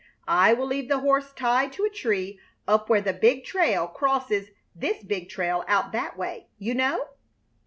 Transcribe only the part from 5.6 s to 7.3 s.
out that way. You know?"